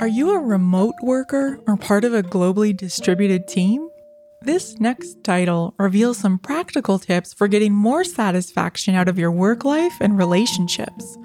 Are 0.00 0.06
you 0.06 0.30
a 0.30 0.38
remote 0.38 0.94
worker 1.02 1.58
or 1.66 1.76
part 1.76 2.04
of 2.04 2.14
a 2.14 2.22
globally 2.22 2.74
distributed 2.74 3.48
team? 3.48 3.90
This 4.42 4.78
next 4.78 5.24
title 5.24 5.74
reveals 5.76 6.18
some 6.18 6.38
practical 6.38 7.00
tips 7.00 7.34
for 7.34 7.48
getting 7.48 7.72
more 7.72 8.04
satisfaction 8.04 8.94
out 8.94 9.08
of 9.08 9.18
your 9.18 9.32
work 9.32 9.64
life 9.64 9.94
and 10.00 10.16
relationships. 10.16 11.18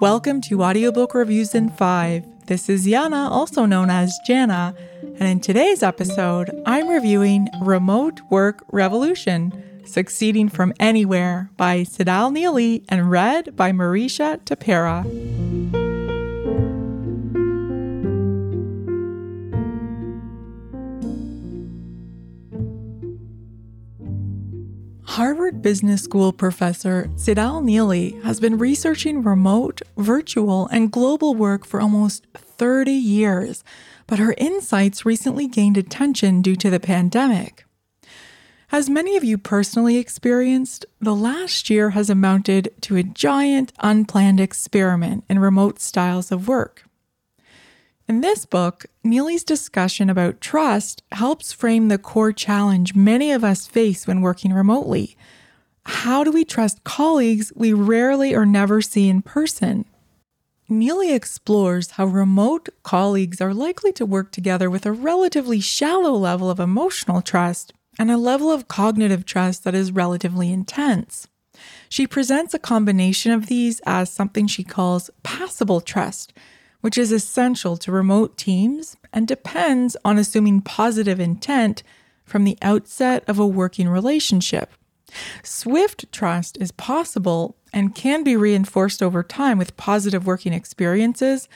Welcome 0.00 0.40
to 0.48 0.64
Audiobook 0.64 1.14
Reviews 1.14 1.54
in 1.54 1.68
5. 1.70 2.46
This 2.46 2.68
is 2.68 2.88
Yana, 2.88 3.30
also 3.30 3.66
known 3.66 3.88
as 3.88 4.18
Jana, 4.26 4.74
and 5.02 5.22
in 5.22 5.38
today's 5.38 5.84
episode, 5.84 6.50
I'm 6.66 6.88
reviewing 6.88 7.46
Remote 7.60 8.20
Work 8.32 8.64
Revolution 8.72 9.52
Succeeding 9.84 10.48
from 10.48 10.74
Anywhere 10.80 11.52
by 11.56 11.82
Tsedal 11.82 12.36
Neeley 12.36 12.84
and 12.88 13.12
read 13.12 13.54
by 13.54 13.70
Marisha 13.70 14.40
Tapera. 14.44 15.51
Harvard 25.12 25.60
Business 25.60 26.02
School 26.02 26.32
professor 26.32 27.10
Tsedal 27.16 27.62
Neeley 27.62 28.22
has 28.22 28.40
been 28.40 28.56
researching 28.56 29.22
remote, 29.22 29.82
virtual, 29.98 30.68
and 30.68 30.90
global 30.90 31.34
work 31.34 31.66
for 31.66 31.82
almost 31.82 32.26
30 32.34 32.92
years, 32.92 33.62
but 34.06 34.18
her 34.18 34.34
insights 34.38 35.04
recently 35.04 35.46
gained 35.46 35.76
attention 35.76 36.40
due 36.40 36.56
to 36.56 36.70
the 36.70 36.80
pandemic. 36.80 37.66
As 38.72 38.88
many 38.88 39.18
of 39.18 39.22
you 39.22 39.36
personally 39.36 39.98
experienced, 39.98 40.86
the 40.98 41.14
last 41.14 41.68
year 41.68 41.90
has 41.90 42.08
amounted 42.08 42.72
to 42.80 42.96
a 42.96 43.02
giant 43.02 43.74
unplanned 43.80 44.40
experiment 44.40 45.24
in 45.28 45.38
remote 45.38 45.78
styles 45.78 46.32
of 46.32 46.48
work. 46.48 46.84
In 48.12 48.20
this 48.20 48.44
book, 48.44 48.84
Neeley's 49.02 49.42
discussion 49.42 50.10
about 50.10 50.42
trust 50.42 51.02
helps 51.12 51.50
frame 51.50 51.88
the 51.88 51.96
core 51.96 52.30
challenge 52.30 52.94
many 52.94 53.32
of 53.32 53.42
us 53.42 53.66
face 53.66 54.06
when 54.06 54.20
working 54.20 54.52
remotely. 54.52 55.16
How 55.86 56.22
do 56.22 56.30
we 56.30 56.44
trust 56.44 56.84
colleagues 56.84 57.54
we 57.56 57.72
rarely 57.72 58.34
or 58.34 58.44
never 58.44 58.82
see 58.82 59.08
in 59.08 59.22
person? 59.22 59.86
Neeley 60.68 61.14
explores 61.14 61.92
how 61.92 62.04
remote 62.04 62.68
colleagues 62.82 63.40
are 63.40 63.54
likely 63.54 63.92
to 63.94 64.04
work 64.04 64.30
together 64.30 64.68
with 64.68 64.84
a 64.84 64.92
relatively 64.92 65.60
shallow 65.60 66.12
level 66.12 66.50
of 66.50 66.60
emotional 66.60 67.22
trust 67.22 67.72
and 67.98 68.10
a 68.10 68.18
level 68.18 68.52
of 68.52 68.68
cognitive 68.68 69.24
trust 69.24 69.64
that 69.64 69.74
is 69.74 69.90
relatively 69.90 70.52
intense. 70.52 71.28
She 71.88 72.06
presents 72.06 72.52
a 72.52 72.58
combination 72.58 73.32
of 73.32 73.46
these 73.46 73.80
as 73.86 74.12
something 74.12 74.46
she 74.48 74.64
calls 74.64 75.08
passable 75.22 75.80
trust, 75.80 76.34
which 76.82 76.98
is 76.98 77.10
essential 77.10 77.76
to 77.78 77.90
remote 77.90 78.36
teams 78.36 78.96
and 79.12 79.26
depends 79.26 79.96
on 80.04 80.18
assuming 80.18 80.60
positive 80.60 81.18
intent 81.18 81.82
from 82.24 82.44
the 82.44 82.58
outset 82.60 83.24
of 83.26 83.38
a 83.38 83.46
working 83.46 83.88
relationship. 83.88 84.70
Swift 85.42 86.10
trust 86.12 86.58
is 86.60 86.72
possible 86.72 87.56
and 87.72 87.94
can 87.94 88.22
be 88.22 88.36
reinforced 88.36 89.02
over 89.02 89.22
time 89.22 89.58
with 89.58 89.76
positive 89.76 90.26
working 90.26 90.52
experiences, 90.52 91.48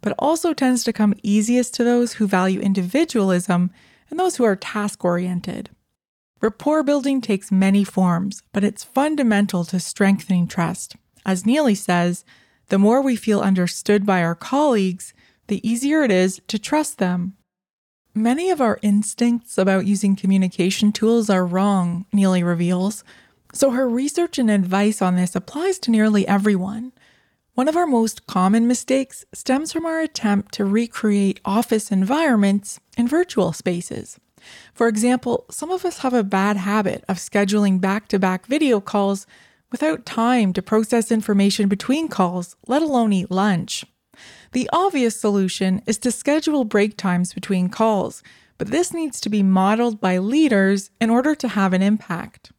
but 0.00 0.14
also 0.18 0.52
tends 0.52 0.84
to 0.84 0.92
come 0.92 1.14
easiest 1.22 1.74
to 1.74 1.84
those 1.84 2.14
who 2.14 2.26
value 2.26 2.60
individualism 2.60 3.70
and 4.10 4.18
those 4.20 4.36
who 4.36 4.44
are 4.44 4.56
task 4.56 5.04
oriented. 5.04 5.70
Rapport 6.42 6.82
building 6.82 7.20
takes 7.22 7.50
many 7.50 7.84
forms, 7.84 8.42
but 8.52 8.64
it's 8.64 8.84
fundamental 8.84 9.64
to 9.64 9.80
strengthening 9.80 10.46
trust. 10.46 10.94
As 11.24 11.44
Neeley 11.44 11.76
says, 11.76 12.24
the 12.68 12.78
more 12.78 13.00
we 13.00 13.16
feel 13.16 13.40
understood 13.40 14.06
by 14.06 14.22
our 14.22 14.34
colleagues, 14.34 15.12
the 15.48 15.66
easier 15.68 16.02
it 16.02 16.10
is 16.10 16.40
to 16.48 16.58
trust 16.58 16.98
them. 16.98 17.36
Many 18.14 18.50
of 18.50 18.60
our 18.60 18.78
instincts 18.82 19.58
about 19.58 19.86
using 19.86 20.16
communication 20.16 20.92
tools 20.92 21.28
are 21.28 21.44
wrong, 21.44 22.06
Neeley 22.14 22.44
reveals, 22.44 23.02
so 23.52 23.70
her 23.70 23.88
research 23.88 24.38
and 24.38 24.50
advice 24.50 25.02
on 25.02 25.16
this 25.16 25.34
applies 25.34 25.78
to 25.80 25.90
nearly 25.90 26.26
everyone. 26.26 26.92
One 27.54 27.68
of 27.68 27.76
our 27.76 27.86
most 27.86 28.26
common 28.26 28.66
mistakes 28.66 29.24
stems 29.32 29.72
from 29.72 29.86
our 29.86 30.00
attempt 30.00 30.52
to 30.54 30.64
recreate 30.64 31.40
office 31.44 31.92
environments 31.92 32.80
in 32.96 33.06
virtual 33.06 33.52
spaces. 33.52 34.18
For 34.74 34.88
example, 34.88 35.46
some 35.50 35.70
of 35.70 35.84
us 35.84 35.98
have 35.98 36.14
a 36.14 36.24
bad 36.24 36.56
habit 36.56 37.04
of 37.08 37.18
scheduling 37.18 37.80
back 37.80 38.08
to 38.08 38.18
back 38.18 38.46
video 38.46 38.80
calls 38.80 39.26
without 39.74 40.06
time 40.06 40.52
to 40.52 40.62
process 40.62 41.10
information 41.10 41.68
between 41.68 42.06
calls, 42.06 42.54
let 42.68 42.80
alone 42.80 43.12
eat 43.12 43.28
lunch. 43.28 43.84
The 44.52 44.70
obvious 44.72 45.20
solution 45.20 45.82
is 45.84 45.98
to 45.98 46.12
schedule 46.12 46.62
break 46.64 46.96
times 46.96 47.34
between 47.34 47.68
calls, 47.68 48.22
but 48.56 48.68
this 48.68 48.94
needs 48.94 49.20
to 49.22 49.28
be 49.28 49.42
modeled 49.42 50.00
by 50.00 50.18
leaders 50.18 50.92
in 51.00 51.10
order 51.10 51.34
to 51.34 51.48
have 51.48 51.72
an 51.72 51.82
impact. 51.82 52.52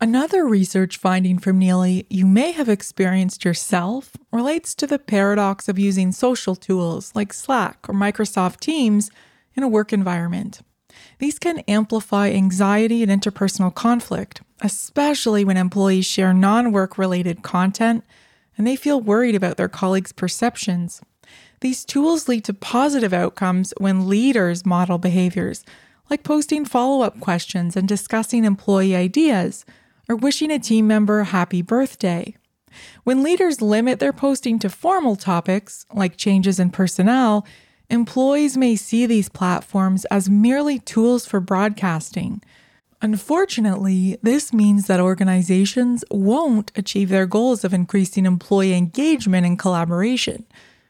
Another 0.00 0.46
research 0.46 0.96
finding 0.96 1.38
from 1.38 1.60
Neeley 1.60 2.06
you 2.08 2.24
may 2.24 2.52
have 2.52 2.70
experienced 2.70 3.44
yourself 3.44 4.12
relates 4.32 4.74
to 4.76 4.86
the 4.86 4.98
paradox 4.98 5.68
of 5.68 5.78
using 5.78 6.10
social 6.10 6.56
tools 6.56 7.12
like 7.14 7.34
Slack 7.34 7.86
or 7.86 7.92
Microsoft 7.94 8.60
Teams 8.60 9.10
in 9.54 9.62
a 9.62 9.68
work 9.68 9.92
environment. 9.92 10.62
These 11.18 11.38
can 11.38 11.60
amplify 11.60 12.30
anxiety 12.30 13.02
and 13.02 13.10
interpersonal 13.10 13.74
conflict, 13.74 14.42
especially 14.60 15.44
when 15.44 15.56
employees 15.56 16.06
share 16.06 16.32
non 16.32 16.72
work 16.72 16.98
related 16.98 17.42
content 17.42 18.04
and 18.60 18.66
they 18.66 18.76
feel 18.76 19.00
worried 19.00 19.34
about 19.34 19.56
their 19.56 19.68
colleagues' 19.68 20.12
perceptions. 20.12 21.00
These 21.60 21.84
tools 21.84 22.28
lead 22.28 22.44
to 22.44 22.52
positive 22.54 23.12
outcomes 23.12 23.72
when 23.78 24.08
leaders 24.08 24.66
model 24.66 24.98
behaviors, 24.98 25.64
like 26.10 26.22
posting 26.22 26.64
follow 26.64 27.02
up 27.02 27.20
questions 27.20 27.76
and 27.76 27.88
discussing 27.88 28.44
employee 28.44 28.94
ideas, 28.94 29.64
or 30.10 30.16
wishing 30.16 30.50
a 30.50 30.58
team 30.58 30.86
member 30.86 31.24
happy 31.24 31.62
birthday. 31.62 32.36
When 33.04 33.22
leaders 33.22 33.62
limit 33.62 33.98
their 33.98 34.12
posting 34.12 34.58
to 34.58 34.68
formal 34.68 35.16
topics, 35.16 35.86
like 35.94 36.16
changes 36.16 36.60
in 36.60 36.70
personnel, 36.70 37.46
employees 37.90 38.56
may 38.56 38.76
see 38.76 39.04
these 39.04 39.28
platforms 39.28 40.04
as 40.06 40.30
merely 40.30 40.78
tools 40.78 41.26
for 41.26 41.40
broadcasting. 41.40 42.42
Unfortunately, 43.02 44.18
this 44.22 44.52
means 44.52 44.86
that 44.86 45.00
organizations 45.00 46.04
won't 46.10 46.70
achieve 46.76 47.08
their 47.08 47.26
goals 47.26 47.64
of 47.64 47.74
increasing 47.74 48.26
employee 48.26 48.74
engagement 48.74 49.46
and 49.46 49.58
collaboration, 49.58 50.46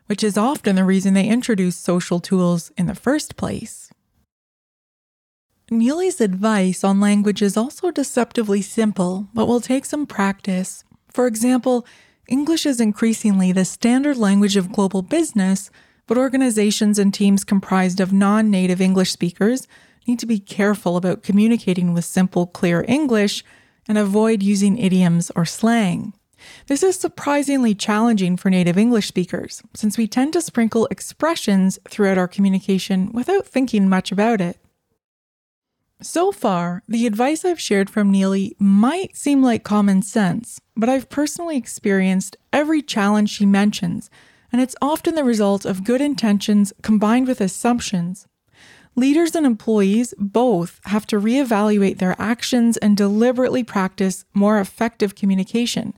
which 0.06 0.22
is 0.22 0.36
often 0.36 0.76
the 0.76 0.84
reason 0.84 1.14
they 1.14 1.28
introduce 1.28 1.76
social 1.76 2.20
tools 2.20 2.72
in 2.76 2.86
the 2.86 2.94
first 2.94 3.36
place. 3.36 3.90
Neeley's 5.70 6.20
advice 6.20 6.82
on 6.82 6.98
language 6.98 7.42
is 7.42 7.56
also 7.56 7.92
deceptively 7.92 8.60
simple, 8.60 9.28
but 9.32 9.46
will 9.46 9.60
take 9.60 9.84
some 9.84 10.04
practice. 10.04 10.82
For 11.12 11.28
example, 11.28 11.86
English 12.26 12.66
is 12.66 12.80
increasingly 12.80 13.52
the 13.52 13.64
standard 13.64 14.16
language 14.16 14.56
of 14.56 14.72
global 14.72 15.02
business 15.02 15.70
but 16.10 16.18
organizations 16.18 16.98
and 16.98 17.14
teams 17.14 17.44
comprised 17.44 18.00
of 18.00 18.12
non 18.12 18.50
native 18.50 18.80
English 18.80 19.12
speakers 19.12 19.68
need 20.08 20.18
to 20.18 20.26
be 20.26 20.40
careful 20.40 20.96
about 20.96 21.22
communicating 21.22 21.94
with 21.94 22.04
simple, 22.04 22.48
clear 22.48 22.84
English 22.88 23.44
and 23.86 23.96
avoid 23.96 24.42
using 24.42 24.76
idioms 24.76 25.30
or 25.36 25.44
slang. 25.44 26.12
This 26.66 26.82
is 26.82 26.98
surprisingly 26.98 27.76
challenging 27.76 28.36
for 28.36 28.50
native 28.50 28.76
English 28.76 29.06
speakers, 29.06 29.62
since 29.72 29.96
we 29.96 30.08
tend 30.08 30.32
to 30.32 30.40
sprinkle 30.40 30.88
expressions 30.90 31.78
throughout 31.88 32.18
our 32.18 32.26
communication 32.26 33.12
without 33.12 33.46
thinking 33.46 33.88
much 33.88 34.10
about 34.10 34.40
it. 34.40 34.58
So 36.02 36.32
far, 36.32 36.82
the 36.88 37.06
advice 37.06 37.44
I've 37.44 37.60
shared 37.60 37.88
from 37.88 38.12
Neeley 38.12 38.56
might 38.58 39.16
seem 39.16 39.44
like 39.44 39.62
common 39.62 40.02
sense, 40.02 40.60
but 40.76 40.88
I've 40.88 41.08
personally 41.08 41.56
experienced 41.56 42.36
every 42.52 42.82
challenge 42.82 43.30
she 43.30 43.46
mentions 43.46 44.10
and 44.52 44.60
it's 44.60 44.76
often 44.82 45.14
the 45.14 45.24
result 45.24 45.64
of 45.64 45.84
good 45.84 46.00
intentions 46.00 46.72
combined 46.82 47.26
with 47.26 47.40
assumptions. 47.40 48.26
Leaders 48.96 49.34
and 49.34 49.46
employees 49.46 50.12
both 50.18 50.80
have 50.84 51.06
to 51.06 51.20
reevaluate 51.20 51.98
their 51.98 52.16
actions 52.20 52.76
and 52.78 52.96
deliberately 52.96 53.62
practice 53.62 54.24
more 54.34 54.58
effective 54.58 55.14
communication, 55.14 55.94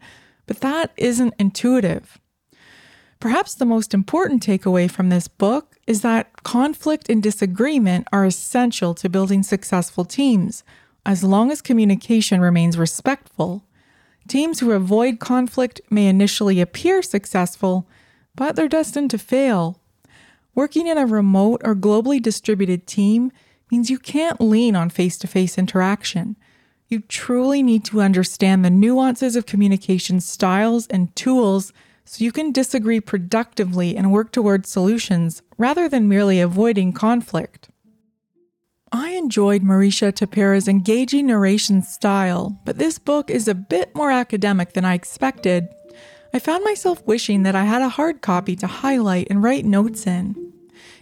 but 0.46 0.60
that 0.60 0.92
isn't 0.96 1.34
intuitive. 1.38 2.18
Perhaps 3.18 3.54
the 3.54 3.64
most 3.64 3.94
important 3.94 4.44
takeaway 4.44 4.90
from 4.90 5.08
this 5.08 5.28
book 5.28 5.76
is 5.86 6.02
that 6.02 6.42
conflict 6.42 7.08
and 7.08 7.22
disagreement 7.22 8.06
are 8.12 8.24
essential 8.24 8.94
to 8.94 9.08
building 9.08 9.42
successful 9.42 10.04
teams, 10.04 10.64
as 11.06 11.24
long 11.24 11.50
as 11.50 11.62
communication 11.62 12.40
remains 12.40 12.76
respectful. 12.76 13.64
Teams 14.28 14.60
who 14.60 14.72
avoid 14.72 15.18
conflict 15.18 15.80
may 15.88 16.06
initially 16.08 16.60
appear 16.60 17.00
successful, 17.00 17.88
but 18.34 18.56
they're 18.56 18.68
destined 18.68 19.10
to 19.10 19.18
fail. 19.18 19.80
Working 20.54 20.86
in 20.86 20.98
a 20.98 21.06
remote 21.06 21.62
or 21.64 21.74
globally 21.74 22.20
distributed 22.20 22.86
team 22.86 23.32
means 23.70 23.90
you 23.90 23.98
can't 23.98 24.40
lean 24.40 24.76
on 24.76 24.90
face 24.90 25.16
to 25.18 25.26
face 25.26 25.56
interaction. 25.56 26.36
You 26.88 27.00
truly 27.00 27.62
need 27.62 27.84
to 27.86 28.02
understand 28.02 28.64
the 28.64 28.70
nuances 28.70 29.34
of 29.34 29.46
communication 29.46 30.20
styles 30.20 30.86
and 30.88 31.14
tools 31.16 31.72
so 32.04 32.22
you 32.22 32.32
can 32.32 32.52
disagree 32.52 33.00
productively 33.00 33.96
and 33.96 34.12
work 34.12 34.30
towards 34.32 34.68
solutions 34.68 35.40
rather 35.56 35.88
than 35.88 36.08
merely 36.08 36.40
avoiding 36.40 36.92
conflict. 36.92 37.70
I 38.94 39.12
enjoyed 39.12 39.62
Marisha 39.62 40.12
Tapera's 40.12 40.68
engaging 40.68 41.28
narration 41.28 41.80
style, 41.80 42.60
but 42.66 42.76
this 42.76 42.98
book 42.98 43.30
is 43.30 43.48
a 43.48 43.54
bit 43.54 43.94
more 43.94 44.10
academic 44.10 44.74
than 44.74 44.84
I 44.84 44.92
expected. 44.92 45.68
I 46.34 46.38
found 46.38 46.64
myself 46.64 47.06
wishing 47.06 47.42
that 47.42 47.54
I 47.54 47.64
had 47.64 47.82
a 47.82 47.90
hard 47.90 48.22
copy 48.22 48.56
to 48.56 48.66
highlight 48.66 49.26
and 49.28 49.42
write 49.42 49.66
notes 49.66 50.06
in. 50.06 50.34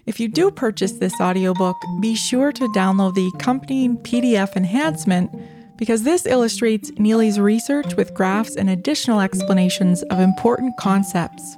If 0.05 0.19
you 0.19 0.27
do 0.27 0.51
purchase 0.51 0.93
this 0.93 1.21
audiobook, 1.21 1.77
be 2.01 2.17
sure 2.17 2.51
to 2.51 2.67
download 2.69 3.15
the 3.15 3.31
accompanying 3.37 3.97
PDF 3.99 4.57
enhancement 4.57 5.31
because 5.77 6.03
this 6.03 6.27
illustrates 6.27 6.91
Neeley's 6.99 7.39
research 7.39 7.95
with 7.95 8.13
graphs 8.13 8.57
and 8.57 8.69
additional 8.69 9.21
explanations 9.21 10.03
of 10.05 10.19
important 10.19 10.77
concepts. 10.77 11.57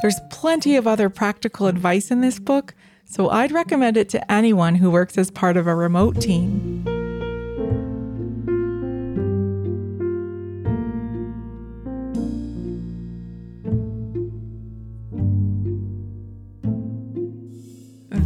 There's 0.00 0.18
plenty 0.30 0.76
of 0.76 0.86
other 0.86 1.10
practical 1.10 1.66
advice 1.66 2.10
in 2.10 2.22
this 2.22 2.38
book, 2.38 2.74
so 3.04 3.28
I'd 3.28 3.52
recommend 3.52 3.98
it 3.98 4.08
to 4.10 4.32
anyone 4.32 4.76
who 4.76 4.90
works 4.90 5.18
as 5.18 5.30
part 5.30 5.58
of 5.58 5.66
a 5.66 5.74
remote 5.74 6.18
team. 6.18 6.91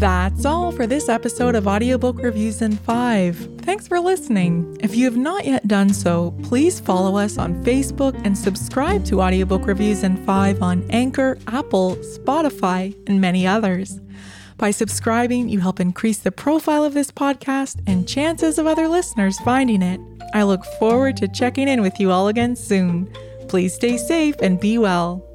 That's 0.06 0.44
all 0.44 0.70
for 0.70 0.86
this 0.86 1.08
episode 1.08 1.56
of 1.56 1.66
Audiobook 1.66 2.22
Reviews 2.22 2.62
in 2.62 2.76
5. 2.76 3.62
Thanks 3.62 3.88
for 3.88 3.98
listening. 3.98 4.76
If 4.78 4.94
you 4.94 5.04
have 5.06 5.16
not 5.16 5.44
yet 5.44 5.66
done 5.66 5.92
so, 5.92 6.30
please 6.44 6.78
follow 6.78 7.16
us 7.16 7.38
on 7.38 7.64
Facebook 7.64 8.14
and 8.24 8.38
subscribe 8.38 9.04
to 9.06 9.20
Audiobook 9.20 9.66
Reviews 9.66 10.04
in 10.04 10.24
5 10.24 10.62
on 10.62 10.88
Anchor, 10.90 11.38
Apple, 11.48 11.96
Spotify, 11.96 12.94
and 13.08 13.20
many 13.20 13.48
others. 13.48 14.00
By 14.58 14.70
subscribing, 14.70 15.48
you 15.48 15.58
help 15.58 15.80
increase 15.80 16.18
the 16.18 16.30
profile 16.30 16.84
of 16.84 16.94
this 16.94 17.10
podcast 17.10 17.82
and 17.88 18.06
chances 18.06 18.60
of 18.60 18.68
other 18.68 18.86
listeners 18.86 19.40
finding 19.40 19.82
it. 19.82 20.00
I 20.32 20.44
look 20.44 20.64
forward 20.78 21.16
to 21.16 21.26
checking 21.26 21.66
in 21.66 21.82
with 21.82 21.98
you 21.98 22.12
all 22.12 22.28
again 22.28 22.54
soon. 22.54 23.12
Please 23.48 23.74
stay 23.74 23.96
safe 23.96 24.36
and 24.40 24.60
be 24.60 24.78
well. 24.78 25.25